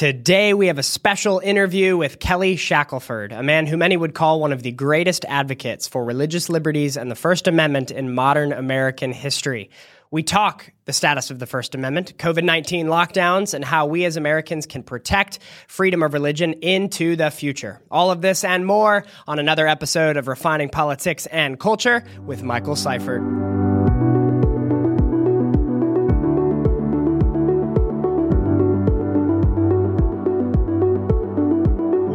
[0.00, 4.40] Today, we have a special interview with Kelly Shackelford, a man who many would call
[4.40, 9.12] one of the greatest advocates for religious liberties and the First Amendment in modern American
[9.12, 9.68] history.
[10.10, 14.16] We talk the status of the First Amendment, COVID 19 lockdowns, and how we as
[14.16, 17.82] Americans can protect freedom of religion into the future.
[17.90, 22.74] All of this and more on another episode of Refining Politics and Culture with Michael
[22.74, 23.59] Seifert.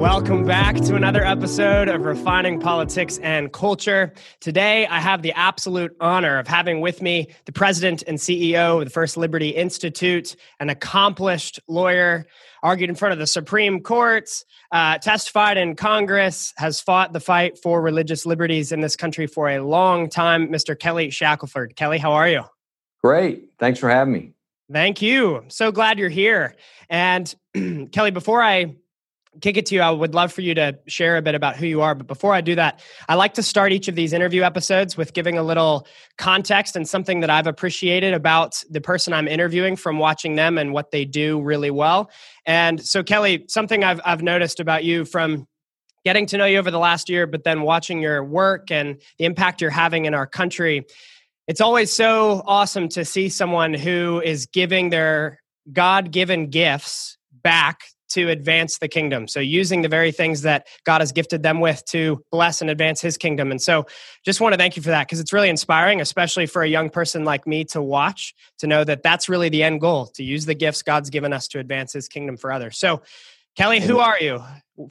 [0.05, 4.13] Welcome back to another episode of Refining Politics and Culture.
[4.39, 8.85] Today, I have the absolute honor of having with me the president and CEO of
[8.85, 12.27] the First Liberty Institute, an accomplished lawyer,
[12.61, 17.57] argued in front of the Supreme Courts, uh, testified in Congress, has fought the fight
[17.57, 20.77] for religious liberties in this country for a long time, Mr.
[20.77, 21.75] Kelly Shackelford.
[21.75, 22.43] Kelly, how are you?
[23.03, 23.49] Great.
[23.57, 24.33] Thanks for having me.
[24.71, 25.45] Thank you.
[25.47, 26.55] so glad you're here.
[26.91, 27.33] And
[27.91, 28.75] Kelly, before I
[29.41, 31.65] kick it to you, I would love for you to share a bit about who
[31.65, 31.95] you are.
[31.95, 35.13] But before I do that, I like to start each of these interview episodes with
[35.13, 35.87] giving a little
[36.17, 40.73] context and something that I've appreciated about the person I'm interviewing from watching them and
[40.73, 42.09] what they do really well.
[42.45, 45.47] And so, Kelly, something I've, I've noticed about you from
[46.03, 49.25] getting to know you over the last year, but then watching your work and the
[49.25, 50.85] impact you're having in our country.
[51.47, 55.39] It's always so awesome to see someone who is giving their
[55.71, 57.81] God given gifts back
[58.15, 59.27] to advance the kingdom.
[59.27, 62.99] So, using the very things that God has gifted them with to bless and advance
[62.99, 63.51] his kingdom.
[63.51, 63.85] And so,
[64.25, 66.89] just want to thank you for that because it's really inspiring, especially for a young
[66.89, 70.45] person like me to watch, to know that that's really the end goal to use
[70.45, 72.77] the gifts God's given us to advance his kingdom for others.
[72.77, 73.01] So,
[73.55, 74.43] Kelly, who are you?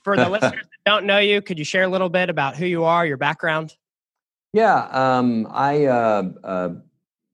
[0.03, 2.67] For the listeners that don't know you, could you share a little bit about who
[2.67, 3.75] you are, your background?
[4.53, 6.69] Yeah, um, I uh, uh,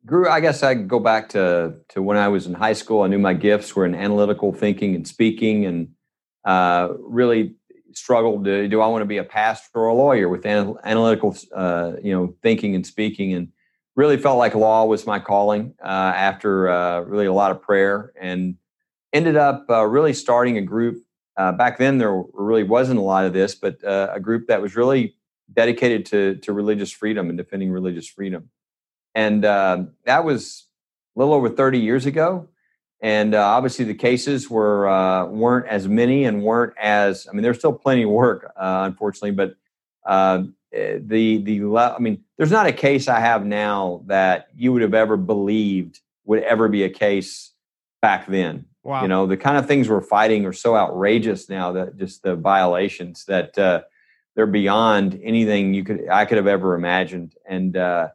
[0.06, 3.06] grew i guess i go back to to when i was in high school i
[3.06, 5.88] knew my gifts were in analytical thinking and speaking and
[6.44, 7.54] uh, really
[7.92, 11.36] struggled to do i want to be a pastor or a lawyer with anal- analytical
[11.54, 13.34] uh, you know thinking and speaking?
[13.34, 13.48] And
[13.96, 18.12] really felt like law was my calling uh, after uh, really a lot of prayer
[18.18, 18.54] and
[19.12, 21.02] ended up uh, really starting a group
[21.36, 24.76] uh, back then there really wasn't a lot of this but a group that was
[24.76, 25.14] really
[25.52, 28.48] dedicated to to religious freedom and defending religious freedom
[29.14, 30.66] and uh, that was
[31.16, 32.48] a little over 30 years ago.
[33.02, 37.26] And uh, obviously, the cases were uh, weren't as many and weren't as.
[37.26, 39.54] I mean, there's still plenty of work, uh, unfortunately, but
[40.06, 44.72] uh, eh, the the I mean, there's not a case I have now that you
[44.74, 47.52] would have ever believed would ever be a case
[48.02, 48.66] back then.
[48.82, 49.02] Wow.
[49.02, 52.36] You know, the kind of things we're fighting are so outrageous now that just the
[52.36, 53.82] violations that uh,
[54.36, 57.34] they're beyond anything you could I could have ever imagined.
[57.48, 58.08] And uh,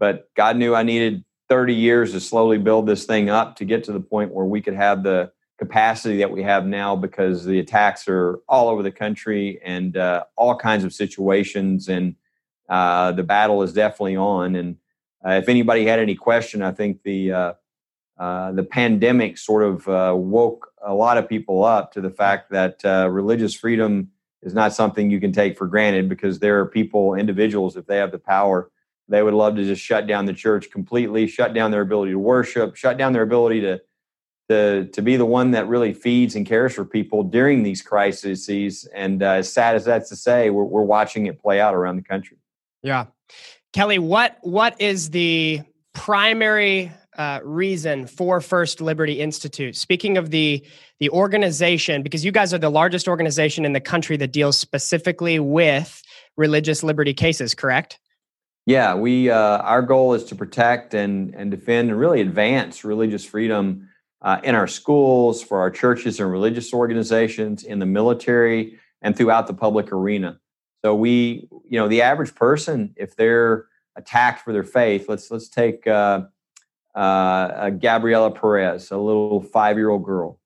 [0.00, 3.84] but God knew I needed 30 years to slowly build this thing up to get
[3.84, 7.60] to the point where we could have the capacity that we have now because the
[7.60, 12.16] attacks are all over the country and uh, all kinds of situations and
[12.68, 14.56] uh, the battle is definitely on.
[14.56, 14.76] And
[15.24, 17.52] uh, if anybody had any question i think the uh,
[18.18, 22.50] uh, the pandemic sort of uh, woke a lot of people up to the fact
[22.50, 24.10] that religious freedom
[24.42, 27.96] is not something you can take for granted because there are people individuals if they
[27.96, 28.70] have the power
[29.10, 32.18] they would love to just shut down the church completely, shut down their ability to
[32.18, 33.80] worship, shut down their ability to
[34.48, 38.88] to to be the one that really feeds and cares for people during these crises.
[38.94, 41.96] And uh, as sad as that's to say, we're, we're watching it play out around
[41.96, 42.38] the country.
[42.82, 43.06] Yeah,
[43.72, 49.76] Kelly, what what is the primary uh, reason for First Liberty Institute?
[49.76, 50.64] Speaking of the
[51.00, 55.40] the organization, because you guys are the largest organization in the country that deals specifically
[55.40, 56.02] with
[56.36, 57.98] religious liberty cases, correct?
[58.70, 63.24] Yeah, we uh, our goal is to protect and and defend and really advance religious
[63.24, 63.88] freedom
[64.22, 69.48] uh, in our schools, for our churches and religious organizations, in the military, and throughout
[69.48, 70.38] the public arena.
[70.84, 73.66] So we, you know, the average person, if they're
[73.96, 76.26] attacked for their faith, let's let's take uh,
[76.94, 80.38] uh Gabriela Perez, a little five-year-old girl,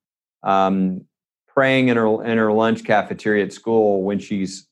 [0.43, 1.05] um,
[1.47, 4.67] praying in her in her lunch cafeteria at school when she's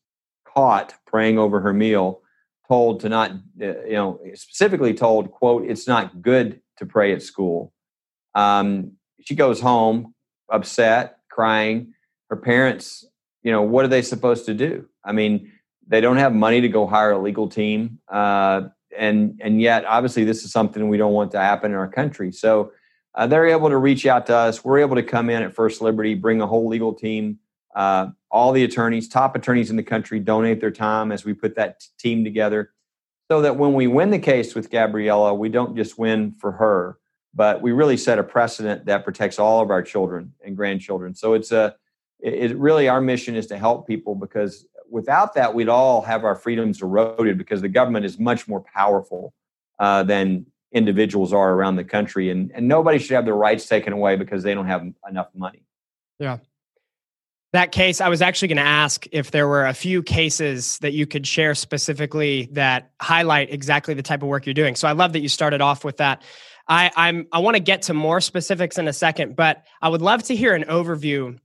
[0.46, 2.21] caught praying over her meal
[2.68, 7.22] told to not, uh, you know, specifically told, quote, it's not good to pray at
[7.22, 7.72] school.
[8.34, 10.14] Um, she goes home
[10.50, 11.94] upset, crying.
[12.30, 13.06] Her parents,
[13.42, 14.88] you know, what are they supposed to do?
[15.04, 15.52] I mean,
[15.86, 18.62] they don't have money to go hire a legal team, uh,
[18.96, 22.32] and and yet, obviously, this is something we don't want to happen in our country.
[22.32, 22.72] So
[23.14, 24.64] uh, they're able to reach out to us.
[24.64, 27.38] We're able to come in at First Liberty, bring a whole legal team.
[27.74, 31.54] Uh, all the attorneys, top attorneys in the country, donate their time as we put
[31.56, 32.72] that t- team together
[33.30, 36.98] so that when we win the case with Gabriela, we don't just win for her,
[37.34, 41.14] but we really set a precedent that protects all of our children and grandchildren.
[41.14, 41.74] So it's a
[42.20, 46.24] it, it really our mission is to help people because without that we'd all have
[46.24, 49.32] our freedoms eroded because the government is much more powerful
[49.78, 52.28] uh, than individuals are around the country.
[52.28, 55.64] And, and nobody should have their rights taken away because they don't have enough money.
[56.18, 56.36] Yeah
[57.52, 60.94] that case, I was actually going to ask if there were a few cases that
[60.94, 64.74] you could share specifically that highlight exactly the type of work you're doing.
[64.74, 66.22] So I love that you started off with that.
[66.66, 70.00] I, I'm I want to get to more specifics in a second, but I would
[70.00, 71.38] love to hear an overview.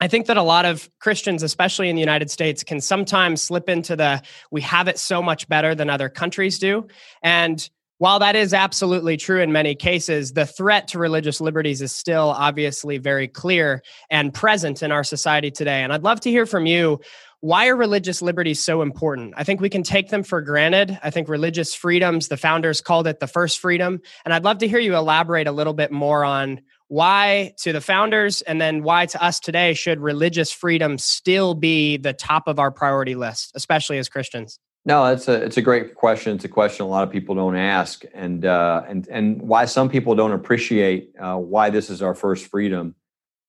[0.00, 3.68] I think that a lot of Christians, especially in the United States, can sometimes slip
[3.68, 6.86] into the we have it so much better than other countries do.
[7.22, 7.68] And
[8.02, 12.30] while that is absolutely true in many cases, the threat to religious liberties is still
[12.30, 15.84] obviously very clear and present in our society today.
[15.84, 16.98] And I'd love to hear from you.
[17.42, 19.34] Why are religious liberties so important?
[19.36, 20.98] I think we can take them for granted.
[21.00, 24.00] I think religious freedoms, the founders called it the first freedom.
[24.24, 27.80] And I'd love to hear you elaborate a little bit more on why to the
[27.80, 32.58] founders and then why to us today should religious freedom still be the top of
[32.58, 34.58] our priority list, especially as Christians?
[34.84, 36.34] No, it's a it's a great question.
[36.34, 39.88] It's a question a lot of people don't ask, and uh, and and why some
[39.88, 42.96] people don't appreciate uh, why this is our first freedom.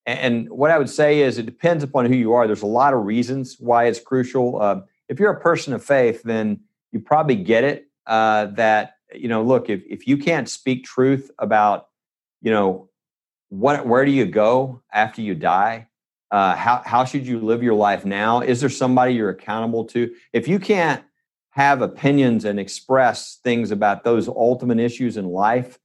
[0.06, 2.45] And what I would say is, it depends upon who you are.
[2.45, 4.62] There's a lot of reasons why it's crucial.
[4.62, 6.59] Uh, if you're a person of faith, then
[6.91, 7.88] you probably get it.
[8.06, 11.88] Uh, that you know, look, if if you can't speak truth about,
[12.44, 12.89] you know,
[13.50, 15.88] what where do you go after you die?
[16.30, 18.41] Uh, how how should you live your life now?
[18.41, 20.13] Is there somebody you're accountable to?
[20.31, 21.03] If you can't
[21.54, 25.78] have opinions and express things about those ultimate issues in life,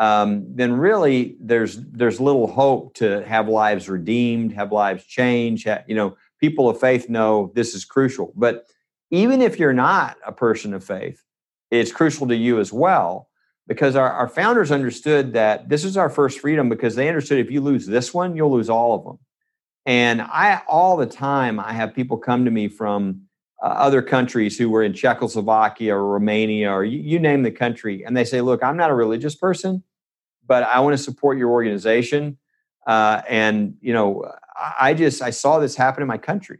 [0.00, 5.66] um, then really there's there's little hope to have lives redeemed, have lives change.
[5.86, 8.32] you know, people of faith know this is crucial.
[8.34, 8.66] But
[9.12, 11.22] even if you're not a person of faith,
[11.70, 13.28] it's crucial to you as well
[13.68, 17.52] because our, our founders understood that this is our first freedom because they understood if
[17.52, 19.18] you lose this one, you'll lose all of them.
[19.86, 23.23] And I all the time I have people come to me from
[23.64, 28.04] uh, other countries who were in Czechoslovakia or Romania or you, you, name the country,
[28.04, 29.82] and they say, "Look, I'm not a religious person,
[30.46, 32.36] but I want to support your organization."
[32.86, 34.30] Uh, and you know,
[34.78, 36.58] I just I saw this happen in my country.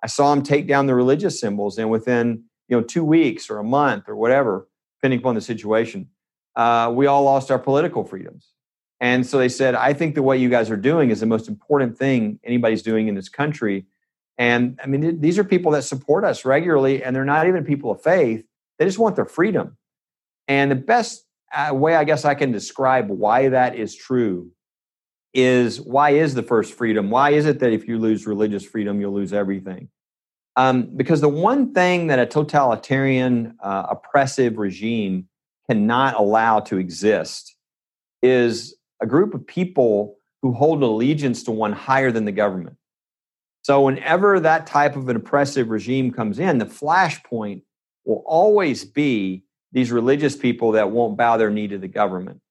[0.00, 3.58] I saw them take down the religious symbols, and within you know two weeks or
[3.58, 4.68] a month or whatever,
[5.00, 6.08] depending upon the situation,
[6.54, 8.52] uh, we all lost our political freedoms.
[9.00, 11.48] And so they said, I think the what you guys are doing is the most
[11.48, 13.86] important thing anybody's doing in this country
[14.38, 17.90] and I mean, these are people that support us regularly, and they're not even people
[17.90, 18.44] of faith.
[18.78, 19.76] They just want their freedom.
[20.48, 24.50] And the best uh, way I guess I can describe why that is true
[25.32, 27.10] is why is the first freedom?
[27.10, 29.88] Why is it that if you lose religious freedom, you'll lose everything?
[30.56, 35.28] Um, because the one thing that a totalitarian, uh, oppressive regime
[35.68, 37.56] cannot allow to exist
[38.22, 42.76] is a group of people who hold allegiance to one higher than the government.
[43.64, 47.62] So, whenever that type of an oppressive regime comes in, the flashpoint
[48.04, 52.42] will always be these religious people that won't bow their knee to the government.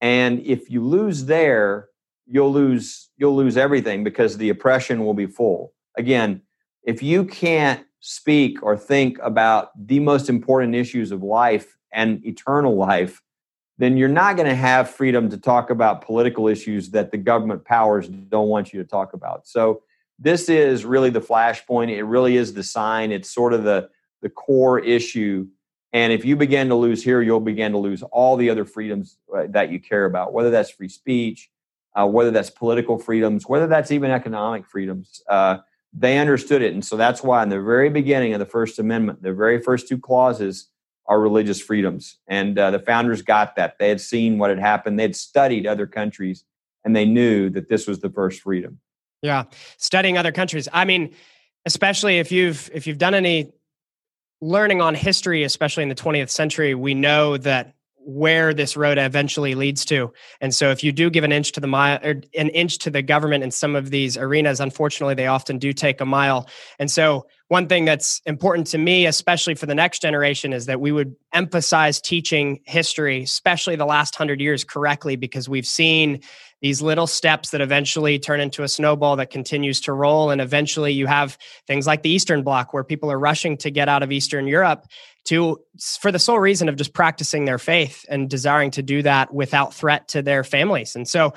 [0.00, 1.88] And if you lose there,
[2.26, 5.74] you'll lose you'll lose everything because the oppression will be full.
[5.98, 6.40] Again,
[6.82, 12.74] if you can't speak or think about the most important issues of life and eternal
[12.74, 13.20] life,
[13.76, 17.66] then you're not going to have freedom to talk about political issues that the government
[17.66, 19.46] powers don't want you to talk about.
[19.46, 19.82] So
[20.18, 21.90] this is really the flashpoint.
[21.90, 23.12] It really is the sign.
[23.12, 23.90] It's sort of the
[24.22, 25.46] the core issue.
[25.92, 29.18] And if you begin to lose here, you'll begin to lose all the other freedoms
[29.36, 31.50] uh, that you care about, whether that's free speech,
[31.94, 35.22] uh, whether that's political freedoms, whether that's even economic freedoms.
[35.28, 35.58] Uh,
[35.92, 36.72] they understood it.
[36.72, 39.86] And so that's why, in the very beginning of the First Amendment, the very first
[39.86, 40.68] two clauses
[41.06, 42.18] are religious freedoms.
[42.26, 43.78] And uh, the founders got that.
[43.78, 46.44] They had seen what had happened, they had studied other countries,
[46.84, 48.80] and they knew that this was the first freedom.
[49.24, 49.44] Yeah,
[49.78, 50.68] studying other countries.
[50.70, 51.14] I mean,
[51.64, 53.52] especially if you've if you've done any
[54.42, 59.54] learning on history, especially in the 20th century, we know that where this road eventually
[59.54, 60.12] leads to.
[60.42, 62.90] And so if you do give an inch to the mile or an inch to
[62.90, 66.46] the government in some of these arenas, unfortunately they often do take a mile.
[66.78, 70.80] And so one thing that's important to me, especially for the next generation, is that
[70.80, 76.20] we would emphasize teaching history, especially the last hundred years correctly, because we've seen
[76.62, 80.30] these little steps that eventually turn into a snowball that continues to roll.
[80.30, 81.36] And eventually you have
[81.66, 84.86] things like the Eastern Bloc where people are rushing to get out of Eastern Europe
[85.24, 85.60] to
[86.00, 89.74] for the sole reason of just practicing their faith and desiring to do that without
[89.74, 90.96] threat to their families.
[90.96, 91.34] And so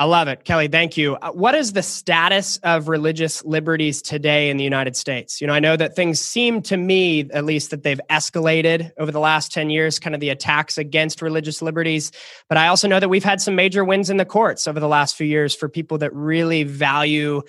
[0.00, 0.44] I love it.
[0.44, 1.16] Kelly, thank you.
[1.16, 5.40] Uh, what is the status of religious liberties today in the United States?
[5.40, 9.10] You know, I know that things seem to me, at least, that they've escalated over
[9.10, 12.12] the last 10 years, kind of the attacks against religious liberties.
[12.48, 14.86] But I also know that we've had some major wins in the courts over the
[14.86, 17.42] last few years for people that really value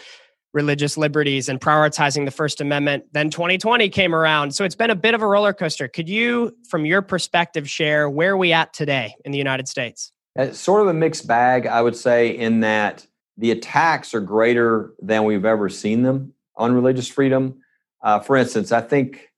[0.52, 3.04] religious liberties and prioritizing the First Amendment.
[3.12, 4.56] Then 2020 came around.
[4.56, 5.88] So it's been a bit of a roller coaster.
[5.88, 10.12] Could you, from your perspective, share where we at today in the United States?
[10.40, 13.06] It's sort of a mixed bag, I would say, in that
[13.38, 17.62] the attacks are greater than we've ever seen them on religious freedom.
[18.02, 19.34] Uh, for instance, I think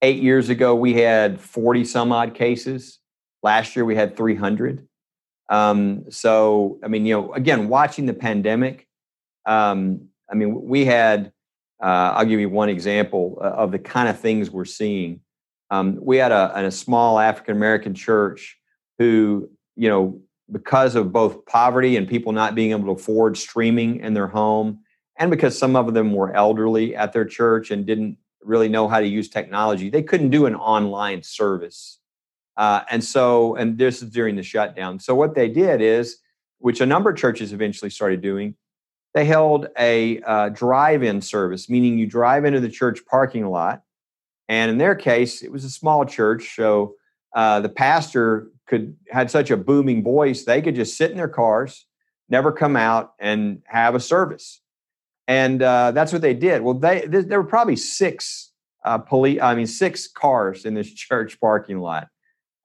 [0.00, 3.00] eight years ago we had 40 some odd cases.
[3.42, 4.88] Last year we had 300.
[5.50, 8.88] Um, so, I mean, you know, again, watching the pandemic,
[9.44, 11.32] um, I mean, we had,
[11.82, 15.20] uh, I'll give you one example uh, of the kind of things we're seeing.
[15.70, 18.58] Um, we had a, a small African American church
[18.98, 24.00] who, you know, because of both poverty and people not being able to afford streaming
[24.00, 24.80] in their home,
[25.18, 29.00] and because some of them were elderly at their church and didn't really know how
[29.00, 31.98] to use technology, they couldn't do an online service.
[32.56, 34.98] Uh, and so, and this is during the shutdown.
[34.98, 36.18] So, what they did is,
[36.58, 38.54] which a number of churches eventually started doing,
[39.14, 43.82] they held a uh, drive in service, meaning you drive into the church parking lot.
[44.48, 46.54] And in their case, it was a small church.
[46.56, 46.94] So,
[47.34, 51.28] uh, the pastor could had such a booming voice they could just sit in their
[51.28, 51.86] cars
[52.28, 54.60] never come out and have a service.
[55.28, 56.62] And uh, that's what they did.
[56.62, 58.52] Well they there were probably six
[58.84, 62.08] uh, police i mean six cars in this church parking lot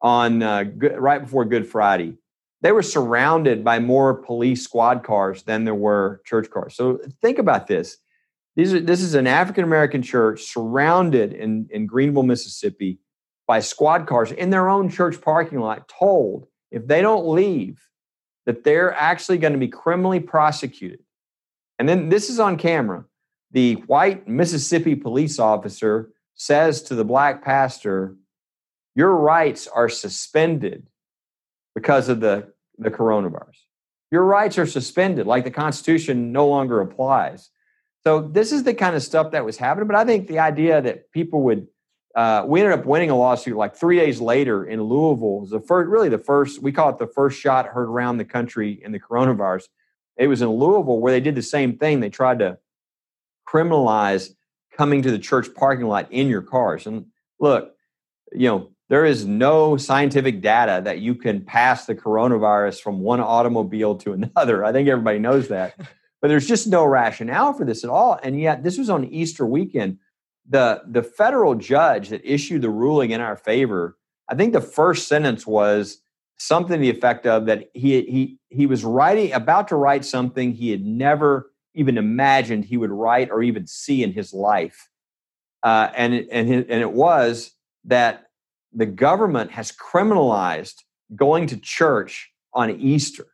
[0.02, 2.16] on uh, good, right before good friday.
[2.62, 6.76] They were surrounded by more police squad cars than there were church cars.
[6.76, 7.98] So think about this.
[8.56, 13.00] These are, this is an african american church surrounded in, in greenville mississippi
[13.52, 17.86] by squad cars in their own church parking lot told if they don't leave
[18.46, 21.00] that they're actually going to be criminally prosecuted.
[21.78, 23.04] And then this is on camera.
[23.52, 28.16] The white Mississippi police officer says to the black pastor,
[28.96, 30.88] Your rights are suspended
[31.76, 33.58] because of the, the coronavirus.
[34.12, 37.50] Your rights are suspended, like the Constitution no longer applies.
[38.06, 39.88] So, this is the kind of stuff that was happening.
[39.88, 41.68] But I think the idea that people would
[42.16, 45.38] uh, we ended up winning a lawsuit like three days later in Louisville.
[45.38, 48.18] It was the first, really the first, we call it the first shot heard around
[48.18, 49.64] the country in the coronavirus.
[50.18, 52.00] It was in Louisville where they did the same thing.
[52.00, 52.58] They tried to
[53.48, 54.34] criminalize
[54.76, 56.86] coming to the church parking lot in your cars.
[56.86, 57.08] And
[57.40, 57.74] look,
[58.34, 63.22] you know, there is no scientific data that you can pass the coronavirus from one
[63.22, 64.66] automobile to another.
[64.66, 65.76] I think everybody knows that.
[66.22, 68.20] But there's just no rationale for this at all.
[68.22, 69.98] And yet, this was on Easter weekend
[70.52, 73.98] the the federal judge that issued the ruling in our favor,
[74.30, 76.02] I think the first sentence was
[76.38, 80.52] something to the effect of that he he he was writing about to write something
[80.52, 84.90] he had never even imagined he would write or even see in his life,
[85.64, 87.52] uh, and it, and and it was
[87.86, 88.26] that
[88.74, 90.76] the government has criminalized
[91.16, 93.28] going to church on Easter,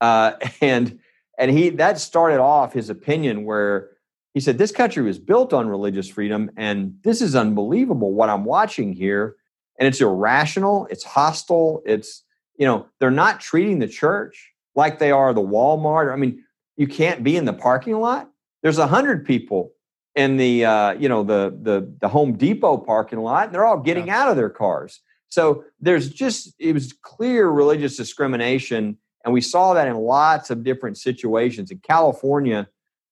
[0.00, 0.32] uh,
[0.62, 0.98] and
[1.38, 3.90] and he that started off his opinion where
[4.34, 8.44] he said, This country was built on religious freedom, and this is unbelievable what I'm
[8.44, 9.36] watching here.
[9.78, 12.22] And it's irrational, it's hostile, it's,
[12.58, 16.12] you know, they're not treating the church like they are the Walmart.
[16.12, 16.44] I mean,
[16.76, 18.30] you can't be in the parking lot.
[18.62, 19.72] There's a hundred people
[20.14, 23.78] in the uh, you know the the the Home Depot parking lot, and they're all
[23.80, 24.22] getting yeah.
[24.22, 25.00] out of their cars.
[25.28, 30.64] So there's just it was clear religious discrimination, and we saw that in lots of
[30.64, 31.70] different situations.
[31.70, 32.68] In California,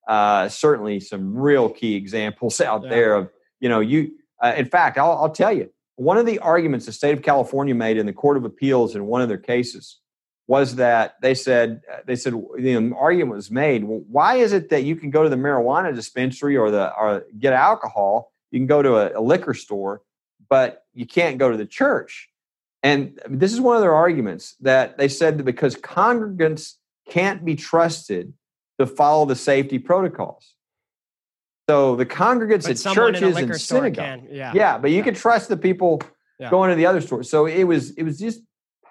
[0.09, 2.91] uh, certainly some real key examples out yeah.
[2.91, 4.11] there of you know you
[4.43, 7.75] uh, in fact I'll, I'll, tell you one of the arguments the state of california
[7.75, 10.01] made in the court of appeals in one of their cases
[10.47, 14.71] was that they said uh, they said the argument was made well, why is it
[14.71, 18.67] that you can go to the marijuana dispensary or the or get alcohol you can
[18.67, 20.03] go to a, a liquor store
[20.49, 22.31] but you can't go to the church
[22.83, 26.75] and this is one of their arguments that they said that because congregants
[27.09, 28.33] can't be trusted
[28.79, 30.55] to follow the safety protocols.
[31.69, 35.03] So the congregants but at churches and synagogues, yeah, yeah, but you yeah.
[35.05, 36.01] can trust the people
[36.39, 36.51] yeah.
[36.51, 37.29] going to the other stores.
[37.29, 38.41] So it was it was just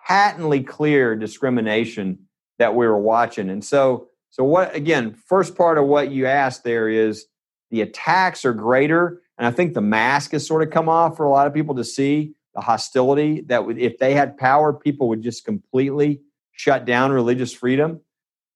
[0.08, 2.20] patently clear discrimination
[2.60, 3.50] that we were watching.
[3.50, 5.14] And so so what again?
[5.14, 7.26] First part of what you asked there is
[7.72, 11.26] the attacks are greater, and I think the mask has sort of come off for
[11.26, 15.10] a lot of people to see the hostility that would, if they had power, people
[15.10, 18.02] would just completely shut down religious freedom.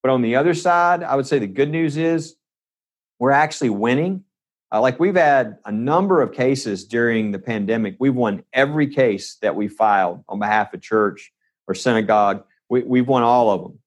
[0.01, 2.36] But on the other side, I would say the good news is
[3.20, 4.24] we're actually winning.
[4.72, 7.98] Uh, like we've had a number of cases during the pandemic.
[8.00, 11.31] We've won every case that we filed on behalf of church
[11.67, 12.43] or synagogue.
[12.70, 13.79] We, we've won all of them.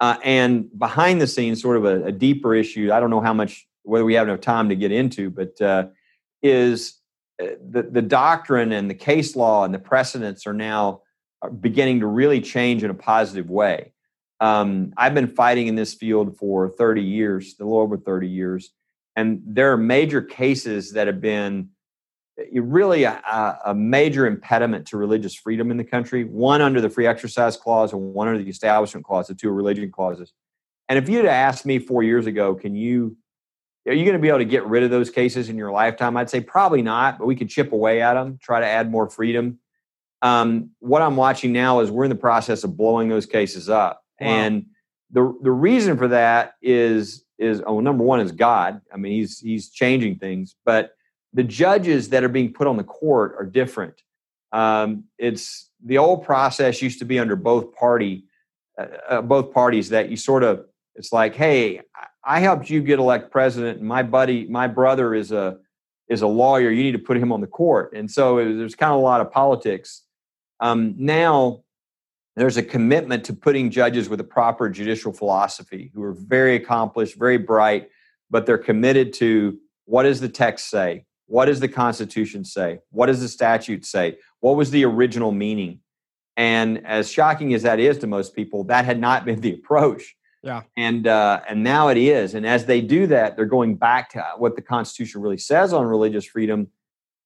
[0.00, 3.34] Uh, and behind the scenes, sort of a, a, deeper issue, I don't know how
[3.34, 5.86] much, whether we have enough time to get into, but uh,
[6.40, 7.00] is
[7.42, 11.02] uh, the, the doctrine and the case law and the precedents are now
[11.42, 13.92] uh, beginning to really change in a positive way.
[14.40, 18.70] Um, I've been fighting in this field for 30 years, a little over 30 years,
[19.16, 21.70] and there are major cases that have been
[22.52, 26.24] really a, a, major impediment to religious freedom in the country.
[26.24, 29.90] One under the Free Exercise Clause, and one under the Establishment Clause, the two religion
[29.90, 30.32] clauses.
[30.88, 33.16] And if you'd asked me four years ago, can you
[33.86, 36.16] are you going to be able to get rid of those cases in your lifetime?
[36.16, 39.08] I'd say probably not, but we could chip away at them, try to add more
[39.08, 39.58] freedom.
[40.20, 44.04] Um, what I'm watching now is we're in the process of blowing those cases up,
[44.20, 44.66] and
[45.10, 48.80] the the reason for that is is oh number one is God.
[48.92, 50.92] I mean he's he's changing things, but
[51.32, 54.02] the judges that are being put on the court are different.
[54.52, 58.24] Um, it's the old process used to be under both party,
[58.78, 60.64] uh, uh, both parties that you sort of.
[60.94, 61.82] It's like, hey,
[62.24, 65.58] I helped you get elected president, and my buddy, my brother is a
[66.08, 66.70] is a lawyer.
[66.70, 69.02] You need to put him on the court, and so was, there's kind of a
[69.02, 70.02] lot of politics.
[70.60, 71.62] Um, now
[72.38, 77.18] there's a commitment to putting judges with a proper judicial philosophy, who are very accomplished,
[77.18, 77.88] very bright,
[78.30, 81.04] but they're committed to what does the text say?
[81.26, 82.80] What does the Constitution say?
[82.90, 84.18] What does the statute say?
[84.40, 85.80] What was the original meaning?
[86.36, 90.14] And as shocking as that is to most people, that had not been the approach.
[90.42, 90.62] Yeah.
[90.76, 92.34] And uh, and now it is.
[92.34, 95.84] And as they do that, they're going back to what the Constitution really says on
[95.84, 96.68] religious freedom.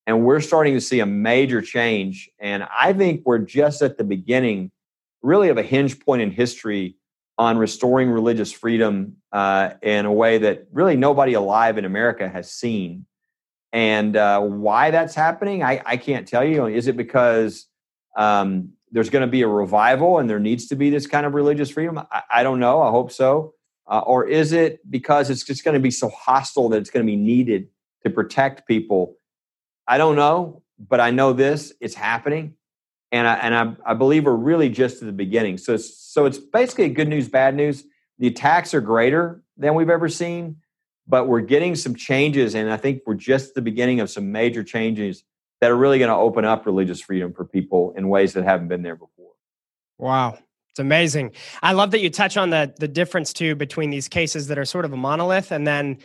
[0.07, 2.31] And we're starting to see a major change.
[2.41, 4.73] And I think we're just at the beginning,
[5.23, 6.97] really, of a hinge point in history
[7.39, 12.51] on restoring religious freedom uh, in a way that really nobody alive in America has
[12.51, 13.07] seen.
[13.73, 16.67] And uh, why that's happening, I, I, can't tell you.
[16.67, 17.67] Is it because
[18.19, 21.33] um, there's going to be a revival and there needs to be this kind of
[21.33, 21.99] religious freedom?
[21.99, 22.83] I, I don't know.
[22.83, 23.55] I hope so.
[23.87, 27.05] Uh, or is it because it's just going to be so hostile that it's going
[27.05, 27.69] to be needed
[28.03, 29.17] to protect people?
[29.89, 32.55] I don't know, but I know this: it's happening,
[33.13, 35.59] and I, and I, I believe we're really just at the beginning.
[35.59, 37.85] So, so it's basically good news, bad news.
[38.19, 40.57] The attacks are greater than we've ever seen
[41.07, 44.31] but we're getting some changes and i think we're just at the beginning of some
[44.33, 45.25] major changes
[45.61, 48.69] that are really going to open up religious freedom for people in ways that haven't
[48.69, 49.33] been there before
[49.99, 50.37] wow
[50.71, 51.33] it's amazing
[51.63, 54.65] i love that you touch on the the difference too between these cases that are
[54.65, 55.99] sort of a monolith and then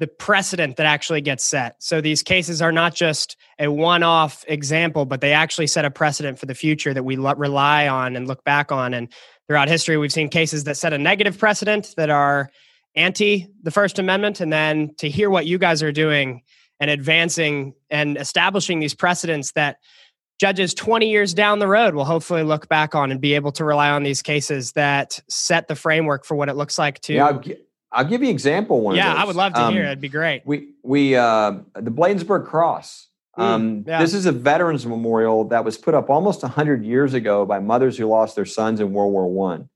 [0.00, 5.04] the precedent that actually gets set so these cases are not just a one-off example
[5.04, 8.42] but they actually set a precedent for the future that we rely on and look
[8.42, 9.12] back on and
[9.46, 12.50] throughout history we've seen cases that set a negative precedent that are
[12.94, 16.42] anti the First Amendment, and then to hear what you guys are doing
[16.78, 19.76] and advancing and establishing these precedents that
[20.40, 23.64] judges 20 years down the road will hopefully look back on and be able to
[23.64, 27.14] rely on these cases that set the framework for what it looks like to.
[27.14, 27.38] Yeah,
[27.92, 28.80] I'll, give you an example.
[28.80, 29.84] One yeah, I would love to um, hear.
[29.84, 30.42] It'd be great.
[30.44, 33.08] We we uh, the Bladensburg Cross.
[33.38, 34.00] Mm, um, yeah.
[34.00, 37.96] This is a veterans memorial that was put up almost 100 years ago by mothers
[37.96, 39.68] who lost their sons in World War One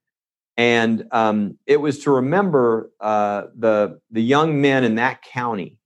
[0.56, 5.78] and um, it was to remember uh, the the young men in that county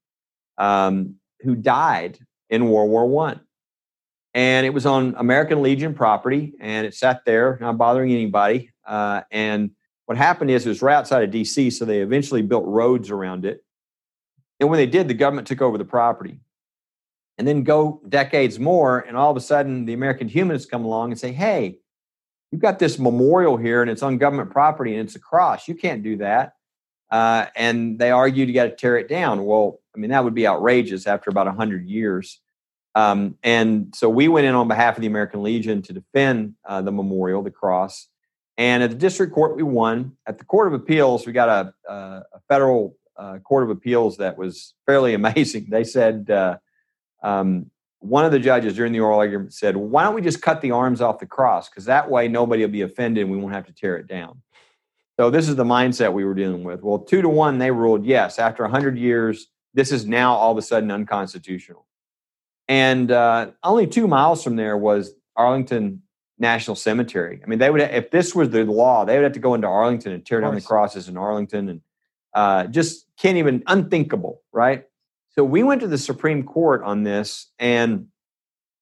[0.58, 2.18] um, who died
[2.50, 3.40] in World War One,
[4.34, 8.70] and it was on American Legion property, and it sat there, not bothering anybody.
[8.86, 9.70] Uh, and
[10.08, 13.44] what happened is it was right outside of D.C., so they eventually built roads around
[13.44, 13.62] it.
[14.58, 16.40] And when they did, the government took over the property.
[17.36, 21.12] And then go decades more, and all of a sudden, the American humanists come along
[21.12, 21.78] and say, "Hey."
[22.50, 25.68] you've got this memorial here and it's on government property and it's a cross.
[25.68, 26.54] You can't do that.
[27.10, 29.44] Uh, and they argued you got to tear it down.
[29.44, 32.40] Well, I mean, that would be outrageous after about 100 years.
[32.94, 36.82] Um, and so we went in on behalf of the American Legion to defend uh,
[36.82, 38.08] the memorial, the cross.
[38.58, 40.16] And at the district court, we won.
[40.26, 44.36] At the Court of Appeals, we got a, a federal uh, Court of Appeals that
[44.36, 45.68] was fairly amazing.
[45.70, 46.58] They said, uh,
[47.22, 50.60] um, one of the judges during the oral argument said, Why don't we just cut
[50.60, 51.68] the arms off the cross?
[51.68, 54.42] Because that way nobody will be offended and we won't have to tear it down.
[55.18, 56.82] So, this is the mindset we were dealing with.
[56.82, 58.38] Well, two to one, they ruled yes.
[58.38, 61.86] After 100 years, this is now all of a sudden unconstitutional.
[62.68, 66.02] And uh, only two miles from there was Arlington
[66.38, 67.40] National Cemetery.
[67.42, 69.66] I mean, they would, if this was the law, they would have to go into
[69.66, 71.80] Arlington and tear down the crosses in Arlington and
[72.34, 74.84] uh, just can't even, unthinkable, right?
[75.30, 78.08] So we went to the Supreme Court on this, and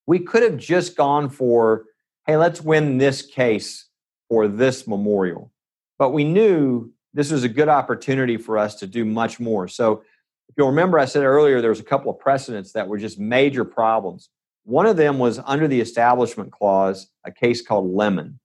[0.07, 1.85] we could have just gone for,
[2.27, 3.87] hey, let's win this case
[4.29, 5.53] for this memorial.
[5.99, 9.69] But we knew this was a good opportunity for us to do much more.
[9.69, 10.03] So
[10.49, 13.19] if you'll remember, I said earlier there was a couple of precedents that were just
[13.19, 14.29] major problems.
[14.67, 18.41] One of them was under the Establishment Clause, a case called Lemon.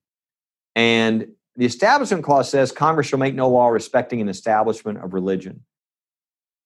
[0.76, 5.64] And the Establishment Clause says Congress shall make no law respecting an establishment of religion.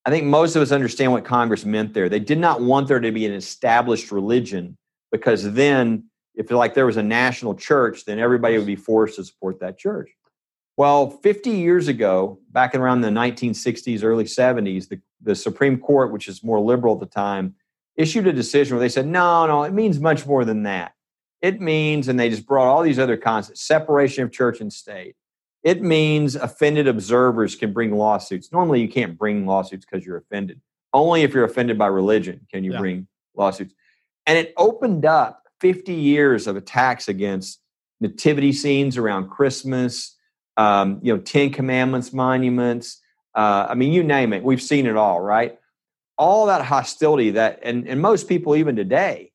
[0.04, 2.10] I think most of us understand what Congress meant there.
[2.10, 4.76] They did not want there to be an established religion
[5.10, 9.24] because then, if like there was a national church, then everybody would be forced to
[9.24, 10.10] support that church.
[10.76, 16.28] Well, 50 years ago, back around the 1960s, early 70s, the, the Supreme Court, which
[16.28, 17.54] is more liberal at the time,
[17.96, 20.92] issued a decision where they said, no, no, it means much more than that.
[21.42, 25.16] It means, and they just brought all these other concepts separation of church and state.
[25.62, 28.52] It means offended observers can bring lawsuits.
[28.52, 30.60] Normally, you can't bring lawsuits because you're offended.
[30.92, 32.78] Only if you're offended by religion can you yeah.
[32.78, 33.74] bring lawsuits.
[34.26, 37.60] And it opened up 50 years of attacks against
[38.00, 40.16] nativity scenes around Christmas,
[40.56, 43.00] um, you know, Ten Commandments monuments.
[43.34, 44.42] Uh, I mean, you name it.
[44.42, 45.58] We've seen it all, right?
[46.18, 49.32] All that hostility that, and, and most people even today,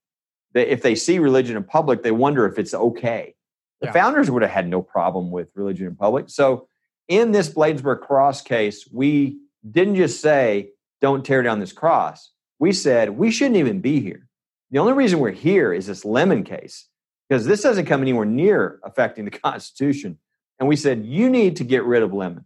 [0.54, 3.36] that if they see religion in public, they wonder if it's okay.
[3.80, 3.94] The yeah.
[3.94, 6.30] founders would have had no problem with religion in public.
[6.30, 6.68] So
[7.08, 9.40] in this Bladensburg cross case, we
[9.70, 10.70] didn't just say,
[11.02, 12.32] don't tear down this cross.
[12.60, 14.28] We said, we shouldn't even be here.
[14.70, 16.88] The only reason we're here is this Lemon case,
[17.28, 20.18] because this doesn't come anywhere near affecting the Constitution.
[20.60, 22.46] And we said, you need to get rid of Lemon.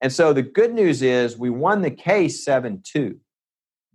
[0.00, 3.18] And so the good news is we won the case 7 2.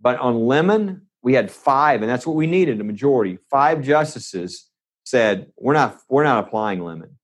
[0.00, 3.38] But on Lemon, we had five, and that's what we needed a majority.
[3.50, 4.68] Five justices
[5.04, 7.18] said, we're not, we're not applying Lemon.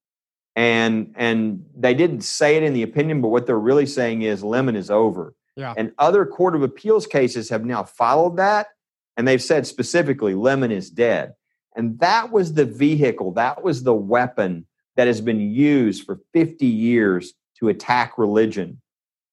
[0.54, 4.42] And, and they didn't say it in the opinion, but what they're really saying is
[4.42, 5.34] Lemon is over.
[5.56, 5.74] Yeah.
[5.76, 8.68] And other Court of Appeals cases have now followed that
[9.16, 11.34] and they've said specifically, Lemon is dead.
[11.74, 16.66] And that was the vehicle, that was the weapon that has been used for 50
[16.66, 18.80] years to attack religion.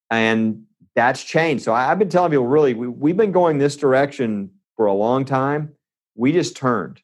[0.10, 0.64] And
[0.96, 1.64] that's changed.
[1.64, 5.26] So I've been telling people really, we, have been going this direction for a long
[5.26, 5.74] time.
[6.16, 7.02] We just turned.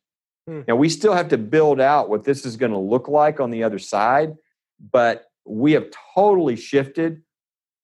[0.47, 0.61] Hmm.
[0.67, 3.49] Now, we still have to build out what this is going to look like on
[3.49, 4.35] the other side,
[4.91, 7.23] but we have totally shifted.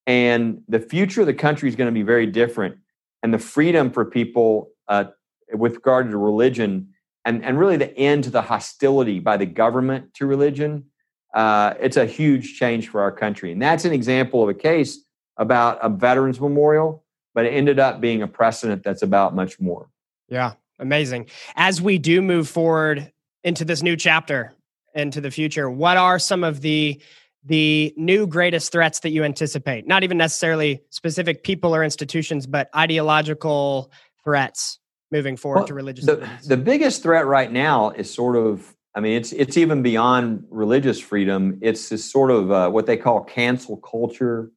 [0.05, 2.77] And the future of the country is going to be very different.
[3.23, 5.05] And the freedom for people uh,
[5.51, 6.89] with regard to religion
[7.25, 10.85] and, and really the end to the hostility by the government to religion,
[11.33, 13.51] uh, it's a huge change for our country.
[13.51, 15.04] And that's an example of a case
[15.37, 19.89] about a veterans memorial, but it ended up being a precedent that's about much more.
[20.29, 21.27] Yeah, amazing.
[21.55, 23.11] As we do move forward
[23.43, 24.53] into this new chapter,
[24.93, 27.01] into the future, what are some of the
[27.47, 29.85] the new greatest threats that you anticipate?
[29.85, 33.91] Not even necessarily specific people or institutions, but ideological
[34.23, 34.79] threats
[35.11, 38.99] moving forward well, to religious the, the biggest threat right now is sort of i
[38.99, 43.23] mean it's it's even beyond religious freedom it's this sort of uh, what they call
[43.23, 44.51] cancel culture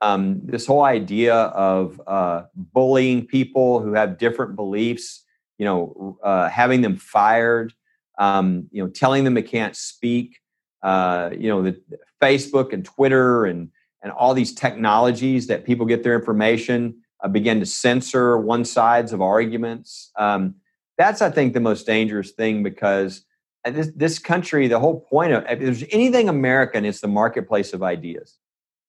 [0.00, 5.24] um, this whole idea of uh, bullying people who have different beliefs
[5.58, 7.72] you know uh, having them fired
[8.18, 10.38] um, you know telling them they can't speak
[10.82, 11.80] uh, you know the
[12.22, 13.70] facebook and twitter and
[14.02, 19.12] and all these technologies that people get their information uh, begin to censor one sides
[19.12, 20.10] of arguments.
[20.16, 20.56] Um,
[20.98, 23.24] that's, I think, the most dangerous thing because
[23.64, 27.72] uh, this, this country, the whole point of if there's anything American, it's the marketplace
[27.72, 28.38] of ideas.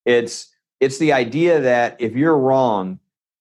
[0.05, 2.99] It's it's the idea that if you're wrong,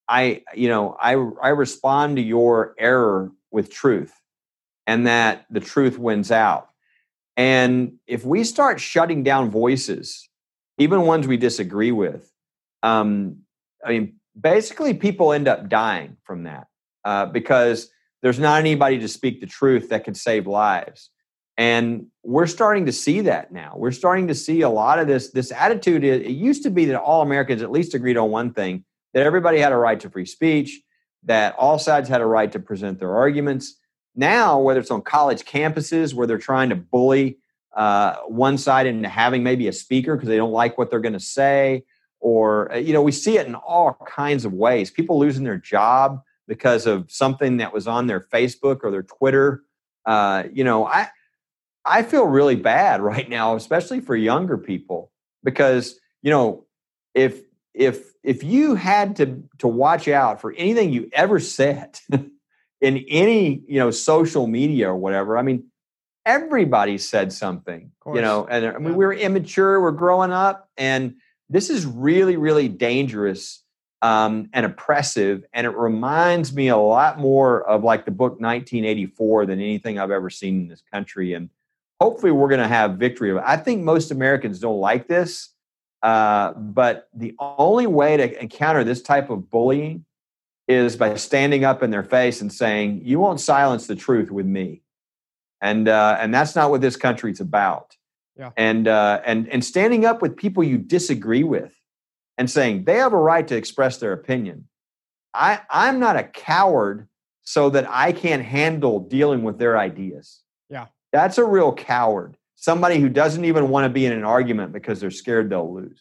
[0.08, 4.12] I you know I I respond to your error with truth,
[4.86, 6.70] and that the truth wins out.
[7.36, 10.28] And if we start shutting down voices,
[10.78, 12.32] even ones we disagree with,
[12.82, 13.38] um,
[13.84, 16.66] I mean, basically people end up dying from that
[17.04, 17.90] uh, because
[18.22, 21.10] there's not anybody to speak the truth that can save lives
[21.56, 23.74] and we're starting to see that now.
[23.76, 27.00] We're starting to see a lot of this this attitude it used to be that
[27.00, 30.26] all americans at least agreed on one thing that everybody had a right to free
[30.26, 30.80] speech
[31.24, 33.78] that all sides had a right to present their arguments.
[34.14, 37.38] Now whether it's on college campuses where they're trying to bully
[37.74, 41.12] uh, one side into having maybe a speaker because they don't like what they're going
[41.12, 41.84] to say
[42.20, 44.90] or uh, you know we see it in all kinds of ways.
[44.90, 49.62] People losing their job because of something that was on their facebook or their twitter
[50.06, 51.08] uh, you know i
[51.86, 55.10] i feel really bad right now especially for younger people
[55.44, 56.64] because you know
[57.14, 57.42] if
[57.74, 61.98] if if you had to to watch out for anything you ever said
[62.80, 65.64] in any you know social media or whatever i mean
[66.24, 68.96] everybody said something you know and i mean yeah.
[68.96, 71.14] we are immature we're growing up and
[71.48, 73.62] this is really, really dangerous
[74.02, 75.44] um, and oppressive.
[75.52, 80.10] And it reminds me a lot more of like the book 1984 than anything I've
[80.10, 81.34] ever seen in this country.
[81.34, 81.50] And
[82.00, 83.38] hopefully, we're going to have victory.
[83.38, 85.50] I think most Americans don't like this.
[86.02, 90.04] Uh, but the only way to encounter this type of bullying
[90.68, 94.46] is by standing up in their face and saying, "You won't silence the truth with
[94.46, 94.82] me,"
[95.60, 97.96] and uh, and that's not what this country's about.
[98.38, 98.50] Yeah.
[98.56, 101.72] And uh, and and standing up with people you disagree with,
[102.36, 104.68] and saying they have a right to express their opinion.
[105.32, 107.08] I I'm not a coward
[107.42, 110.42] so that I can't handle dealing with their ideas.
[110.68, 110.86] Yeah.
[111.16, 112.36] That's a real coward.
[112.56, 115.98] Somebody who doesn't even want to be in an argument because they're scared they'll lose.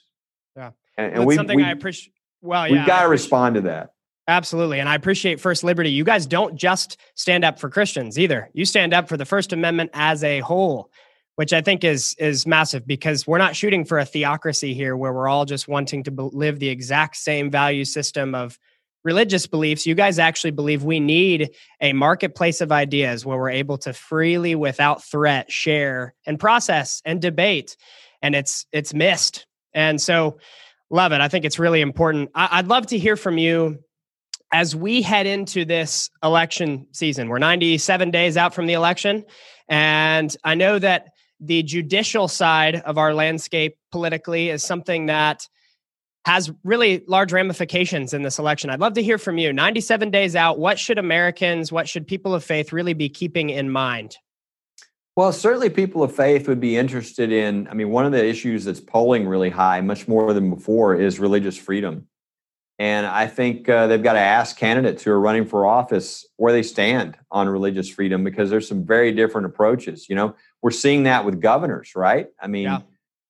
[0.58, 0.72] Yeah.
[0.98, 2.14] And, and we, something we, I appreciate.
[2.42, 3.92] Well, we've got to respond to that.
[4.28, 4.82] Absolutely.
[4.82, 5.90] And I appreciate First Liberty.
[5.90, 8.50] You guys don't just stand up for Christians either.
[8.52, 10.92] You stand up for the First Amendment as a whole,
[11.38, 15.14] which I think is is massive because we're not shooting for a theocracy here where
[15.14, 18.60] we're all just wanting to live the exact same value system of
[19.06, 19.86] religious beliefs.
[19.86, 24.56] You guys actually believe we need a marketplace of ideas where we're able to freely
[24.56, 27.78] without threat share and process and debate
[28.22, 29.46] and it's it's missed.
[29.74, 30.40] And so
[30.90, 31.22] love it.
[31.22, 32.32] I think it's really important.
[32.34, 33.80] I, I'd love to hear from you
[34.52, 39.26] as we head into this election season, we're 97 days out from the election.
[39.68, 45.48] And I know that the judicial side of our landscape politically is something that
[46.26, 48.72] has really large ramifications in this election.
[48.72, 49.54] I'd love to hear from you.
[49.54, 53.70] 97 days out, what should Americans, what should people of faith really be keeping in
[53.70, 54.18] mind?
[55.16, 57.68] Well, certainly people of faith would be interested in.
[57.70, 61.20] I mean, one of the issues that's polling really high, much more than before, is
[61.20, 62.08] religious freedom.
[62.80, 66.52] And I think uh, they've got to ask candidates who are running for office where
[66.52, 70.10] they stand on religious freedom because there's some very different approaches.
[70.10, 72.28] You know, we're seeing that with governors, right?
[72.42, 72.80] I mean, yeah.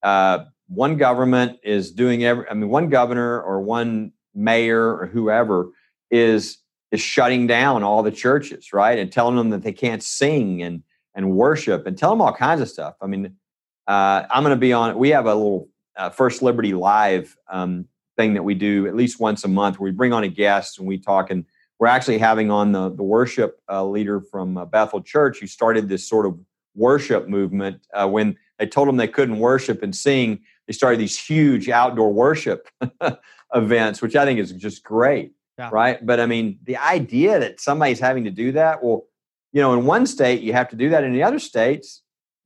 [0.01, 5.69] uh, one government is doing every, I mean, one governor or one mayor or whoever
[6.11, 6.57] is
[6.91, 8.97] is shutting down all the churches, right?
[8.97, 12.61] And telling them that they can't sing and and worship and tell them all kinds
[12.61, 12.95] of stuff.
[13.01, 13.35] I mean,
[13.87, 14.97] uh, I'm going to be on.
[14.97, 19.19] We have a little uh, First Liberty Live um, thing that we do at least
[19.19, 21.45] once a month where we bring on a guest and we talk and
[21.79, 25.89] we're actually having on the, the worship uh, leader from uh, Bethel Church who started
[25.89, 26.39] this sort of
[26.75, 31.17] worship movement uh, when they told them they couldn't worship and sing they started these
[31.17, 32.67] huge outdoor worship
[33.53, 35.69] events which i think is just great yeah.
[35.71, 39.05] right but i mean the idea that somebody's having to do that well
[39.51, 42.01] you know in one state you have to do that in the other states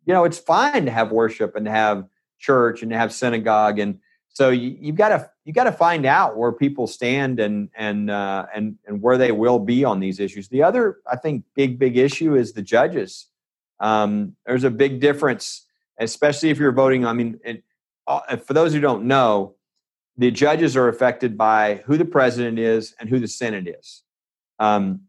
[0.06, 2.06] you know it's fine to have worship and to have
[2.40, 4.00] church and to have synagogue and
[4.40, 8.10] so you, have got to you've got to find out where people stand and and
[8.10, 10.48] uh, and and where they will be on these issues.
[10.48, 13.28] The other, I think, big big issue is the judges.
[13.82, 15.66] Um, there's a big difference,
[16.00, 17.06] especially if you're voting.
[17.06, 17.64] I mean, it,
[18.08, 19.56] for those who don't know,
[20.18, 24.04] the judges are affected by who the president is and who the Senate is,
[24.60, 25.02] um,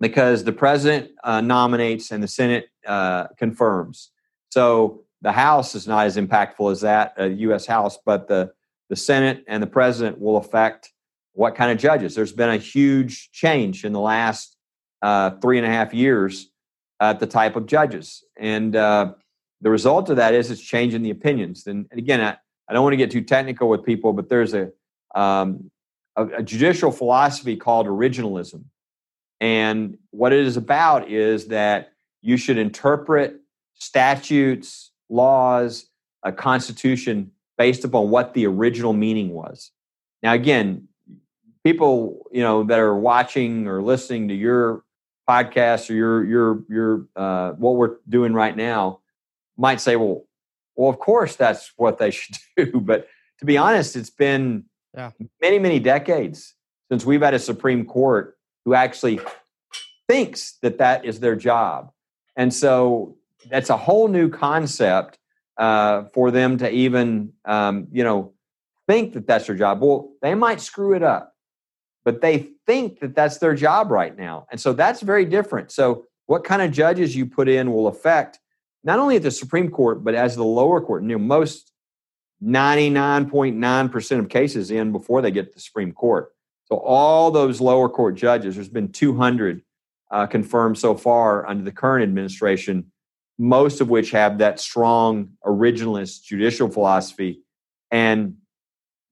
[0.00, 4.10] because the president uh, nominates and the Senate uh, confirms.
[4.50, 7.66] So the House is not as impactful as that, uh, U.S.
[7.66, 8.52] House, but the
[8.88, 10.92] the Senate and the president will affect
[11.32, 12.14] what kind of judges.
[12.14, 14.56] There's been a huge change in the last
[15.02, 16.50] uh, three and a half years
[17.00, 18.24] at the type of judges.
[18.36, 19.12] And uh,
[19.60, 21.66] the result of that is it's changing the opinions.
[21.66, 22.36] And, and again, I,
[22.68, 24.70] I, don't want to get too technical with people, but there's a,
[25.14, 25.70] um,
[26.16, 28.64] a, a judicial philosophy called originalism.
[29.40, 31.92] And what it is about is that
[32.22, 33.40] you should interpret
[33.74, 35.86] statutes, laws,
[36.22, 39.70] a constitution based upon what the original meaning was.
[40.22, 40.88] Now, again,
[41.64, 44.84] people you know that are watching or listening to your
[45.28, 49.00] podcast or your your your uh, what we're doing right now
[49.58, 50.24] might say, well,
[50.76, 52.80] well, of course that's what they should do.
[52.80, 53.08] But
[53.40, 54.64] to be honest, it's been
[54.96, 55.10] yeah.
[55.42, 56.54] many many decades
[56.90, 59.20] since we've had a Supreme Court who actually
[60.08, 61.90] thinks that that is their job,
[62.36, 63.16] and so
[63.50, 65.18] that's a whole new concept
[65.58, 68.32] uh, for them to even um, you know
[68.86, 69.82] think that that's their job.
[69.82, 71.34] Well, they might screw it up,
[72.04, 75.70] but they think that that's their job right now, and so that's very different.
[75.70, 78.38] So, what kind of judges you put in will affect
[78.84, 81.02] not only at the Supreme Court but as the lower court.
[81.02, 81.72] You know, most
[82.40, 86.32] ninety nine point nine percent of cases in before they get to the Supreme Court.
[86.66, 89.62] So all those lower court judges, there's been 200
[90.10, 92.92] uh, confirmed so far under the current administration
[93.38, 97.40] most of which have that strong originalist judicial philosophy.
[97.90, 98.36] And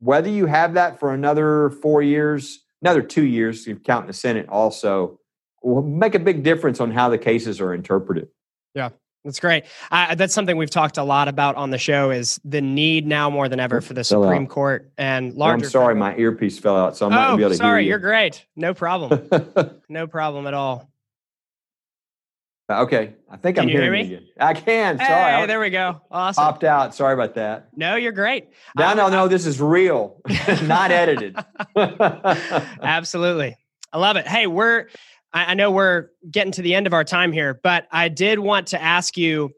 [0.01, 4.13] whether you have that for another four years, another two years, you count in the
[4.13, 5.21] Senate also,
[5.63, 8.29] will make a big difference on how the cases are interpreted.
[8.75, 8.91] Yeah.
[9.27, 9.65] That's great.
[9.91, 13.29] Uh, that's something we've talked a lot about on the show is the need now
[13.29, 14.49] more than ever for the Supreme out.
[14.49, 15.65] Court and larger.
[15.65, 16.13] I'm sorry, federal.
[16.13, 17.89] my earpiece fell out, so I'm not oh, gonna be able to sorry, hear you.
[17.89, 18.47] You're great.
[18.55, 19.29] No problem.
[19.89, 20.89] no problem at all.
[22.71, 24.15] Okay, I think can I'm hearing hear me.
[24.15, 24.29] again.
[24.39, 24.99] I can.
[24.99, 26.01] Hey, Sorry, there we go.
[26.09, 26.43] Awesome.
[26.43, 26.95] Popped out.
[26.95, 27.69] Sorry about that.
[27.77, 28.49] No, you're great.
[28.77, 29.27] No, no, no.
[29.27, 30.21] This is real,
[30.63, 31.37] not edited.
[31.77, 33.57] Absolutely,
[33.93, 34.29] I love it.
[34.29, 34.87] Hey, we're.
[35.45, 38.69] I know we're getting to the end of our time here, but I did want
[38.69, 39.53] to ask you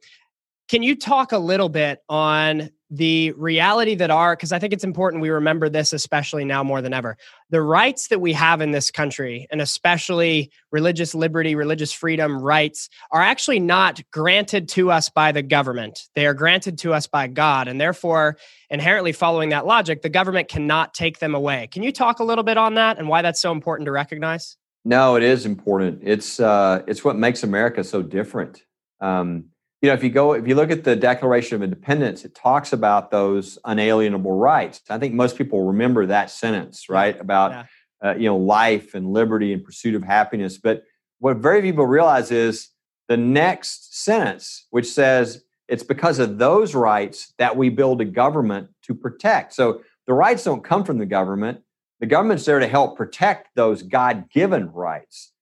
[0.69, 4.85] can you talk a little bit on the reality that are because i think it's
[4.85, 7.19] important we remember this especially now more than ever
[7.51, 12.89] the rights that we have in this country and especially religious liberty religious freedom rights
[13.11, 16.09] are actually not granted to us by the government.
[16.15, 18.39] They are granted to us by god and therefore
[18.71, 21.69] inherently following that logic the government cannot take them away.
[21.71, 24.57] Can you talk a little bit on that and why that's so important to recognize
[24.89, 28.65] no it is important it's uh it's what makes america so different
[29.01, 29.45] um
[29.81, 32.73] you know, if you go, if you look at the Declaration of Independence, it talks
[32.73, 34.81] about those unalienable rights.
[34.91, 37.19] I think most people remember that sentence, right?
[37.21, 38.11] About yeah.
[38.11, 40.59] uh, you know life and liberty and pursuit of happiness.
[40.59, 40.83] But
[41.21, 42.71] what very few people realize is
[43.09, 48.71] the next sentence, which says it's because of those rights that we build a government
[48.83, 49.53] to protect.
[49.53, 51.61] So the rights don't come from the government.
[52.01, 55.33] The government's there to help protect those God-given rights.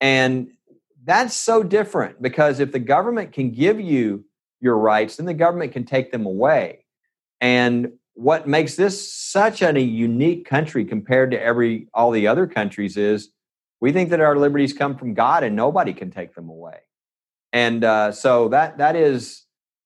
[0.00, 0.48] And
[1.04, 4.24] that's so different because if the government can give you
[4.60, 6.84] your rights, then the government can take them away.
[7.40, 12.96] And what makes this such a unique country compared to every all the other countries
[12.96, 13.30] is
[13.80, 16.78] we think that our liberties come from God and nobody can take them away.
[17.52, 19.44] And uh, so that that is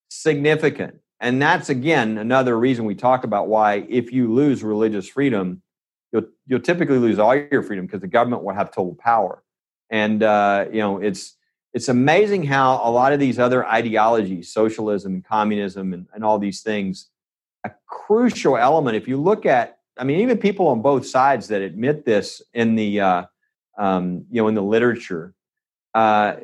[0.09, 1.01] significant.
[1.19, 5.63] And that's again another reason we talk about why if you lose religious freedom,
[6.13, 9.43] you'll you'll typically lose all your freedom because the government will have total power.
[9.91, 11.37] And uh, you know, it's
[11.73, 16.39] it's amazing how a lot of these other ideologies, socialism and communism and, and all
[16.39, 17.09] these things,
[17.65, 18.97] a crucial element.
[18.97, 22.75] If you look at, I mean, even people on both sides that admit this in
[22.75, 23.23] the uh,
[23.79, 25.35] um, you know in the literature,
[25.95, 26.37] uh,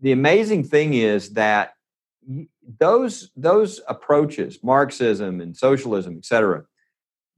[0.00, 1.74] the amazing thing is that
[2.78, 6.64] those those approaches, Marxism and socialism, et cetera,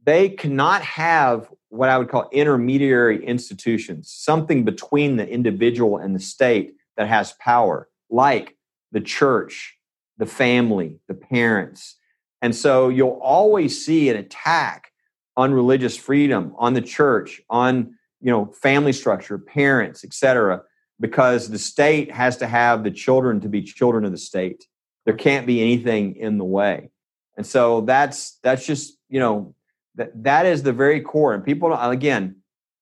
[0.05, 6.21] they cannot have what I would call intermediary institutions, something between the individual and the
[6.21, 8.57] state that has power, like
[8.93, 9.79] the church,
[10.19, 11.97] the family, the parents.
[12.43, 14.93] And so you'll always see an attack
[15.35, 20.63] on religious freedom, on the church, on you know family structure, parents, etc.,
[21.01, 24.67] because the state has to have the children to be children of the state.
[25.07, 26.91] There can't be anything in the way.
[27.39, 29.55] And so that's that's just, you know,
[29.94, 32.37] that that is the very core and people again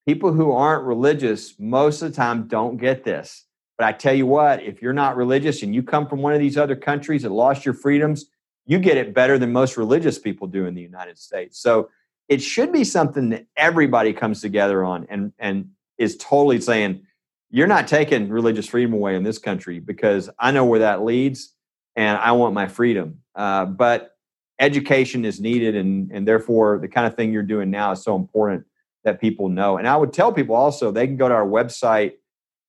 [0.06, 3.44] people who aren't religious most of the time don't get this.
[3.78, 6.40] But i tell you what if you're not religious and you come from one of
[6.40, 8.26] these other countries that lost your freedoms
[8.66, 11.60] you get it better than most religious people do in the united states.
[11.60, 11.90] So
[12.28, 17.02] it should be something that everybody comes together on and and is totally saying
[17.50, 21.54] you're not taking religious freedom away in this country because i know where that leads
[21.96, 23.18] and i want my freedom.
[23.34, 24.16] Uh, but
[24.60, 28.14] education is needed and and therefore the kind of thing you're doing now is so
[28.14, 28.64] important
[29.02, 29.78] that people know.
[29.78, 32.12] And i would tell people also they can go to our website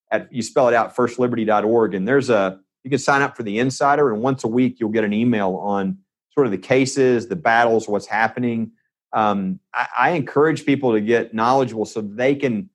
[0.10, 3.60] at you spell it out firstliberty.org and there's a you can sign up for the
[3.60, 5.98] insider and once a week you'll get an email on
[6.34, 8.72] sort of the cases the battles what's happening.
[9.14, 12.70] Um, I, I encourage people to get knowledgeable so they can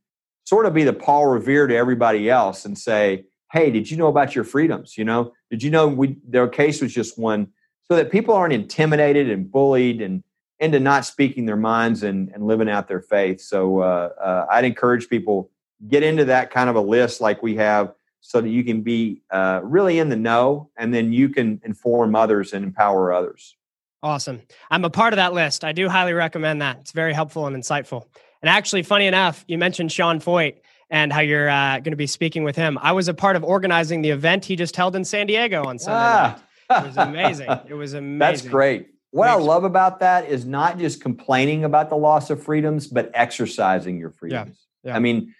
[0.45, 4.09] sort of be the paul revere to everybody else and say hey did you know
[4.09, 4.99] about your freedoms?
[4.99, 7.49] You know did you know we their case was just won
[7.91, 10.23] so that people aren't intimidated and bullied and
[10.59, 13.41] into not speaking their minds and, and living out their faith.
[13.41, 15.51] So uh, uh, I'd encourage people
[15.89, 19.23] get into that kind of a list like we have so that you can be
[19.31, 23.57] uh, really in the know and then you can inform others and empower others.
[24.03, 24.43] Awesome.
[24.71, 25.65] I'm a part of that list.
[25.65, 26.79] I do highly recommend that.
[26.81, 28.07] It's very helpful and insightful.
[28.43, 30.57] And actually, funny enough, you mentioned Sean Feucht
[30.91, 32.79] and how you're uh, going to be speaking with him.
[32.81, 35.79] I was a part of organizing the event he just held in San Diego on
[35.79, 36.41] Sunday ah.
[36.71, 37.49] It was amazing.
[37.69, 38.19] It was amazing.
[38.19, 38.89] That's great.
[39.11, 43.11] What I love about that is not just complaining about the loss of freedoms, but
[43.15, 44.67] exercising your freedoms.
[44.83, 44.91] Yeah.
[44.91, 44.97] yeah.
[44.97, 45.35] I mean,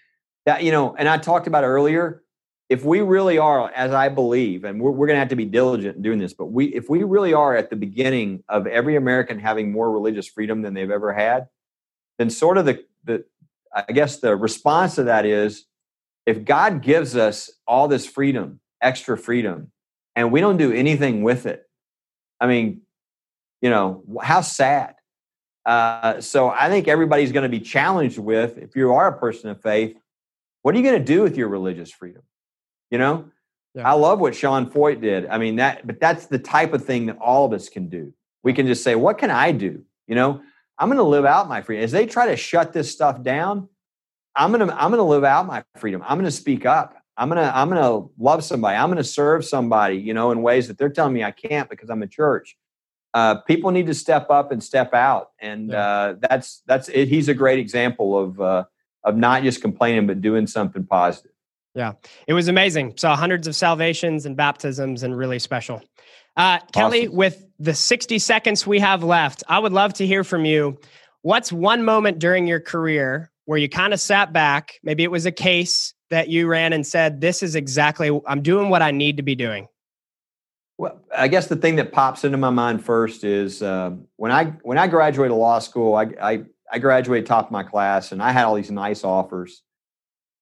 [0.45, 2.23] that, you know, and I talked about earlier,
[2.69, 5.45] if we really are, as I believe, and we're, we're going to have to be
[5.45, 8.95] diligent in doing this, but we, if we really are at the beginning of every
[8.95, 11.47] American having more religious freedom than they've ever had,
[12.17, 13.23] then sort of the, the,
[13.73, 15.65] I guess the response to that is
[16.25, 19.71] if God gives us all this freedom, extra freedom,
[20.17, 21.69] and we don't do anything with it.
[22.41, 22.81] I mean,
[23.61, 24.95] you know, how sad.
[25.63, 29.51] Uh, so I think everybody's going to be challenged with if you are a person
[29.51, 29.95] of faith,
[30.63, 32.23] what are you going to do with your religious freedom?
[32.89, 33.29] You know,
[33.75, 33.87] yeah.
[33.87, 35.27] I love what Sean Feucht did.
[35.27, 38.11] I mean, that, but that's the type of thing that all of us can do.
[38.43, 39.83] We can just say, what can I do?
[40.07, 40.41] You know,
[40.79, 41.83] I'm going to live out my freedom.
[41.83, 43.69] As they try to shut this stuff down,
[44.35, 46.01] I'm going to, I'm going to live out my freedom.
[46.03, 46.96] I'm going to speak up.
[47.17, 48.77] I'm gonna I'm gonna love somebody.
[48.77, 51.89] I'm gonna serve somebody, you know, in ways that they're telling me I can't because
[51.89, 52.55] I'm a church.
[53.13, 55.87] Uh, people need to step up and step out, and yeah.
[55.87, 57.07] uh, that's that's it.
[57.07, 58.65] he's a great example of uh,
[59.03, 61.31] of not just complaining but doing something positive.
[61.73, 61.93] Yeah,
[62.27, 62.97] it was amazing.
[62.97, 65.81] Saw hundreds of salvations and baptisms, and really special.
[66.35, 70.45] Uh, Kelly, with the 60 seconds we have left, I would love to hear from
[70.45, 70.77] you.
[71.23, 74.73] What's one moment during your career where you kind of sat back?
[74.83, 78.69] Maybe it was a case that you ran and said, This is exactly, I'm doing
[78.69, 79.67] what I need to be doing.
[80.77, 84.45] Well, I guess the thing that pops into my mind first is uh, when I
[84.61, 88.31] when I graduated law school, I, I I graduated top of my class, and I
[88.31, 89.63] had all these nice offers,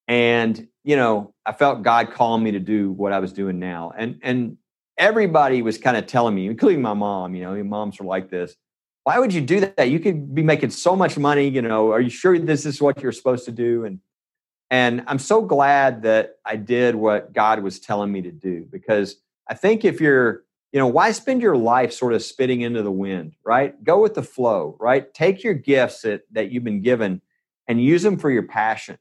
[0.09, 3.93] and you know I felt God calling me to do what I was doing now,
[3.95, 4.57] and and
[4.97, 8.55] everybody was kind of telling me, including my mom, you know, moms are like this.
[9.03, 9.89] Why would you do that?
[9.89, 11.47] You could be making so much money.
[11.47, 13.85] You know, are you sure this is what you're supposed to do?
[13.85, 13.99] And
[14.71, 19.17] and I'm so glad that I did what God was telling me to do because
[19.47, 22.91] I think if you're, you know, why spend your life sort of spitting into the
[22.91, 23.81] wind, right?
[23.83, 25.13] Go with the flow, right?
[25.13, 27.21] Take your gifts that, that you've been given
[27.67, 28.97] and use them for your passion.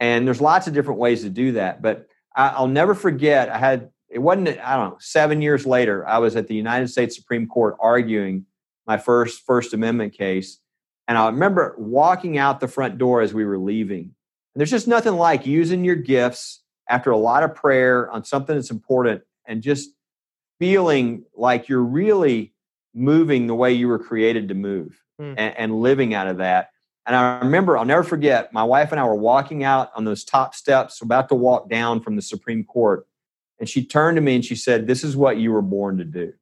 [0.00, 1.82] And there's lots of different ways to do that.
[1.82, 6.06] But I, I'll never forget, I had it wasn't i don't know seven years later
[6.06, 8.46] i was at the united states supreme court arguing
[8.86, 10.60] my first first amendment case
[11.08, 14.14] and i remember walking out the front door as we were leaving
[14.56, 18.56] and there's just nothing like using your gifts after a lot of prayer on something
[18.56, 19.90] that's important and just
[20.58, 22.54] feeling like you're really
[22.94, 25.34] moving the way you were created to move mm.
[25.36, 26.70] and, and living out of that
[27.06, 30.24] and I remember, I'll never forget, my wife and I were walking out on those
[30.24, 33.06] top steps, about to walk down from the Supreme Court.
[33.60, 36.04] And she turned to me and she said, This is what you were born to
[36.04, 36.32] do.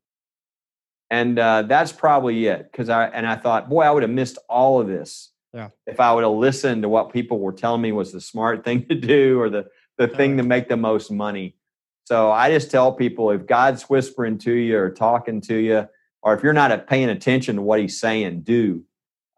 [1.10, 2.70] And uh, that's probably it.
[2.72, 5.68] Cause I, and I thought, boy, I would have missed all of this yeah.
[5.86, 8.86] if I would have listened to what people were telling me was the smart thing
[8.88, 11.56] to do or the, the thing to make the most money.
[12.04, 15.88] So I just tell people if God's whispering to you or talking to you,
[16.22, 18.82] or if you're not paying attention to what he's saying, do.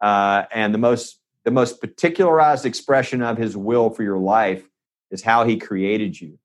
[0.01, 4.67] Uh, and the most the most particularized expression of his will for your life
[5.11, 6.37] is how he created you.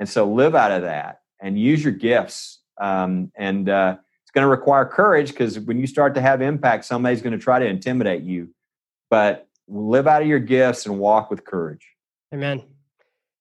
[0.00, 2.58] And so live out of that and use your gifts.
[2.80, 6.86] Um, and uh, it's going to require courage because when you start to have impact,
[6.86, 8.48] somebody's going to try to intimidate you.
[9.12, 11.86] But live out of your gifts and walk with courage.
[12.32, 12.62] Amen.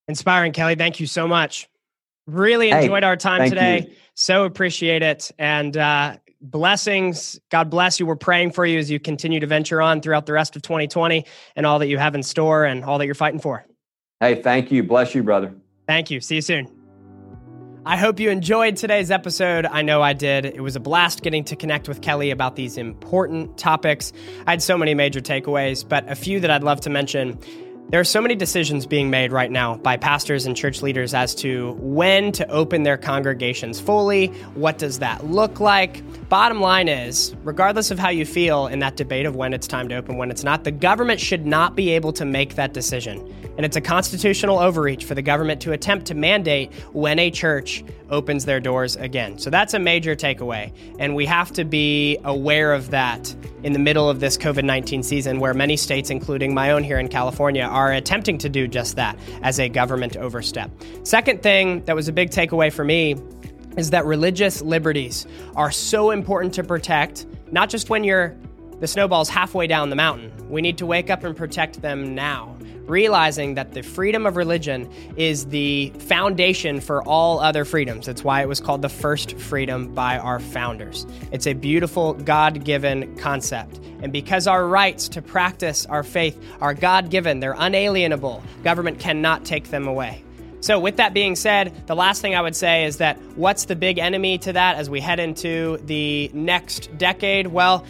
[0.10, 0.76] Inspiring, Kelly.
[0.76, 1.70] Thank you so much.
[2.28, 3.88] Really enjoyed hey, our time today.
[3.88, 3.96] You.
[4.14, 5.32] So appreciate it.
[5.40, 7.40] And uh, blessings.
[7.52, 8.06] God bless you.
[8.06, 11.26] We're praying for you as you continue to venture on throughout the rest of 2020
[11.56, 13.66] and all that you have in store and all that you're fighting for.
[14.20, 14.84] Hey, thank you.
[14.84, 15.54] Bless you, brother.
[15.88, 16.20] Thank you.
[16.20, 16.81] See you soon.
[17.84, 19.66] I hope you enjoyed today's episode.
[19.66, 20.46] I know I did.
[20.46, 24.14] It was a blast getting to connect with Kelly about these important topics.
[24.46, 27.40] I had so many major takeaways, but a few that I'd love to mention.
[27.90, 31.36] There are so many decisions being made right now by pastors and church leaders as
[31.36, 34.28] to when to open their congregations fully.
[34.54, 36.02] What does that look like?
[36.30, 39.90] Bottom line is, regardless of how you feel in that debate of when it's time
[39.90, 43.20] to open, when it's not, the government should not be able to make that decision.
[43.58, 47.84] And it's a constitutional overreach for the government to attempt to mandate when a church
[48.10, 49.38] opens their doors again.
[49.38, 50.72] So that's a major takeaway.
[51.00, 55.04] And we have to be aware of that in the middle of this COVID 19
[55.04, 58.96] season, where many states, including my own here in California, are attempting to do just
[58.98, 60.70] that as a government overstep.
[61.04, 63.16] Second thing that was a big takeaway for me
[63.78, 68.36] is that religious liberties are so important to protect, not just when you're
[68.80, 70.32] the snowball's halfway down the mountain.
[70.50, 72.58] We need to wake up and protect them now,
[72.92, 78.06] realizing that the freedom of religion is the foundation for all other freedoms.
[78.06, 81.08] That's why it was called the first freedom by our founders.
[81.32, 83.80] It's a beautiful God given concept.
[84.04, 89.46] And because our rights to practice our faith are God given, they're unalienable, government cannot
[89.46, 90.24] take them away.
[90.60, 93.76] So, with that being said, the last thing I would say is that what's the
[93.76, 97.48] big enemy to that as we head into the next decade?
[97.48, 97.84] Well,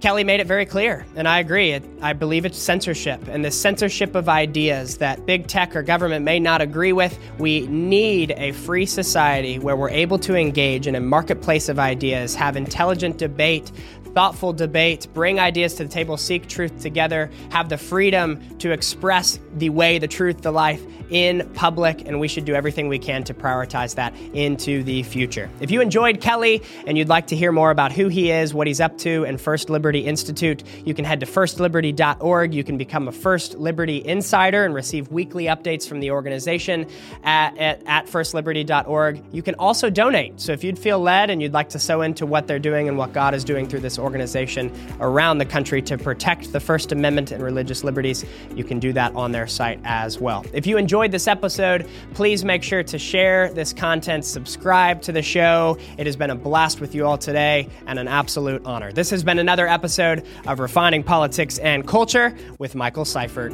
[0.00, 1.80] Kelly made it very clear, and I agree.
[2.02, 6.38] I believe it's censorship, and the censorship of ideas that big tech or government may
[6.38, 7.18] not agree with.
[7.38, 12.34] We need a free society where we're able to engage in a marketplace of ideas,
[12.34, 13.72] have intelligent debate,
[14.16, 19.38] thoughtful debate, bring ideas to the table, seek truth together, have the freedom to express
[19.56, 23.22] the way, the truth, the life in public, and we should do everything we can
[23.24, 25.48] to prioritize that into the future.
[25.60, 28.66] If you enjoyed Kelly and you'd like to hear more about who he is, what
[28.66, 32.54] he's up to, and First Liberty Institute, you can head to firstliberty.org.
[32.54, 36.88] You can become a First Liberty insider and receive weekly updates from the organization
[37.22, 39.22] at, at, at firstliberty.org.
[39.32, 40.40] You can also donate.
[40.40, 42.98] So if you'd feel led and you'd like to sow into what they're doing and
[42.98, 47.32] what God is doing through this organization around the country to protect the First Amendment
[47.32, 50.44] and religious liberties, you can do that on their site as well.
[50.54, 55.22] If you enjoyed this episode, please make sure to share this content, subscribe to the
[55.22, 55.76] show.
[55.98, 58.92] It has been a blast with you all today and an absolute honor.
[58.92, 63.52] This has been another episode of Refining Politics and Culture with Michael Seifert.